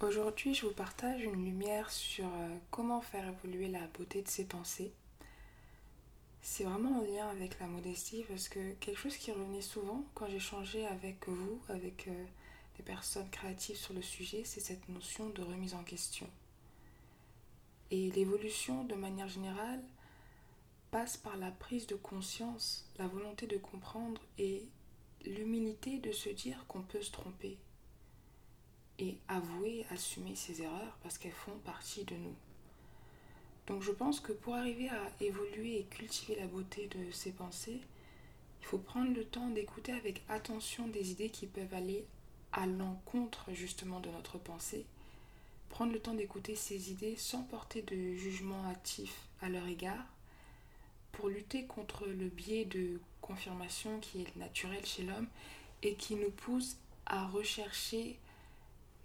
[0.00, 4.44] Aujourd'hui, je vous partage une lumière sur euh, comment faire évoluer la beauté de ses
[4.44, 4.92] pensées.
[6.40, 10.28] C'est vraiment en lien avec la modestie parce que quelque chose qui revenait souvent quand
[10.28, 12.24] j'échangeais avec vous, avec euh,
[12.76, 16.28] des personnes créatives sur le sujet, c'est cette notion de remise en question.
[17.90, 19.82] Et l'évolution, de manière générale,
[20.92, 24.62] passe par la prise de conscience, la volonté de comprendre et
[25.24, 27.58] l'humilité de se dire qu'on peut se tromper
[28.98, 32.34] et avouer, assumer ses erreurs parce qu'elles font partie de nous.
[33.66, 37.80] Donc je pense que pour arriver à évoluer et cultiver la beauté de ses pensées,
[38.60, 42.04] il faut prendre le temps d'écouter avec attention des idées qui peuvent aller
[42.52, 44.86] à l'encontre justement de notre pensée.
[45.68, 50.06] Prendre le temps d'écouter ces idées sans porter de jugement hâtif à leur égard
[51.12, 55.28] pour lutter contre le biais de confirmation qui est naturel chez l'homme
[55.82, 56.76] et qui nous pousse
[57.06, 58.18] à rechercher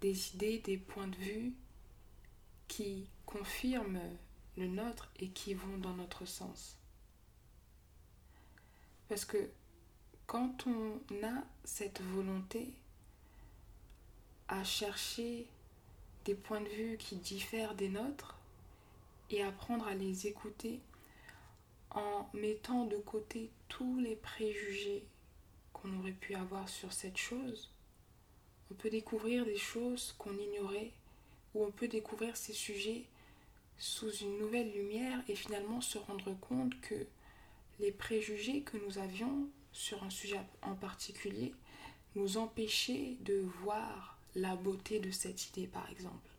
[0.00, 1.52] des idées, des points de vue
[2.68, 4.00] qui confirment
[4.56, 6.76] le nôtre et qui vont dans notre sens.
[9.08, 9.50] Parce que
[10.26, 12.72] quand on a cette volonté
[14.48, 15.46] à chercher
[16.24, 18.36] des points de vue qui diffèrent des nôtres
[19.30, 20.80] et apprendre à les écouter
[21.90, 25.04] en mettant de côté tous les préjugés
[25.72, 27.70] qu'on aurait pu avoir sur cette chose,
[28.70, 30.92] on peut découvrir des choses qu'on ignorait,
[31.54, 33.04] ou on peut découvrir ces sujets
[33.78, 37.06] sous une nouvelle lumière et finalement se rendre compte que
[37.78, 41.54] les préjugés que nous avions sur un sujet en particulier
[42.14, 46.30] nous empêchaient de voir la beauté de cette idée par exemple.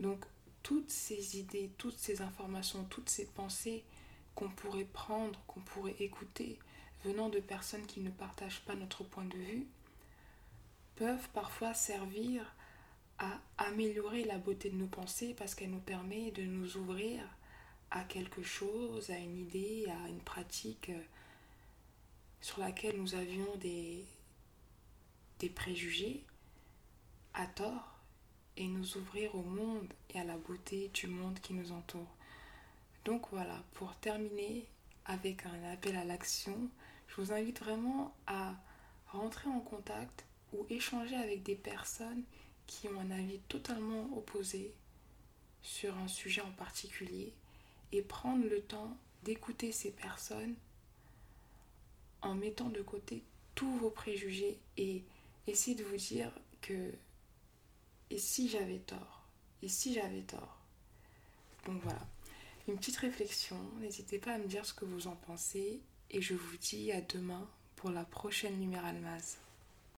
[0.00, 0.24] Donc
[0.62, 3.84] toutes ces idées, toutes ces informations, toutes ces pensées
[4.34, 6.58] qu'on pourrait prendre, qu'on pourrait écouter
[7.04, 9.66] venant de personnes qui ne partagent pas notre point de vue,
[11.00, 12.44] peuvent parfois servir
[13.18, 17.22] à améliorer la beauté de nos pensées parce qu'elle nous permet de nous ouvrir
[17.90, 21.02] à quelque chose, à une idée, à une pratique euh,
[22.42, 24.04] sur laquelle nous avions des,
[25.38, 26.22] des préjugés
[27.32, 27.94] à tort
[28.58, 32.14] et nous ouvrir au monde et à la beauté du monde qui nous entoure.
[33.06, 34.66] Donc voilà, pour terminer
[35.06, 36.68] avec un appel à l'action,
[37.08, 38.52] je vous invite vraiment à
[39.08, 42.24] rentrer en contact ou échanger avec des personnes
[42.66, 44.72] qui ont un avis totalement opposé
[45.62, 47.32] sur un sujet en particulier
[47.92, 50.54] et prendre le temps d'écouter ces personnes
[52.22, 53.22] en mettant de côté
[53.54, 55.02] tous vos préjugés et
[55.46, 56.92] essayer de vous dire que
[58.10, 59.24] et si j'avais tort
[59.62, 60.56] et si j'avais tort.
[61.66, 62.06] Donc voilà.
[62.68, 66.34] Une petite réflexion n'hésitez pas à me dire ce que vous en pensez et je
[66.34, 69.38] vous dis à demain pour la prochaine numéro Almaz